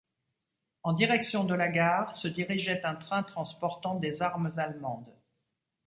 En 0.81 0.93
direction 0.93 1.43
de 1.43 1.53
la 1.53 1.67
gare, 1.67 2.15
se 2.15 2.27
dirigeait 2.27 2.83
un 2.85 2.95
train 2.95 3.21
transportant 3.21 3.93
des 3.99 4.23
armes 4.23 4.51
allemandes. 4.57 5.15